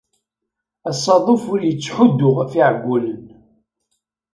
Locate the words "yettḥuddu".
1.63-2.29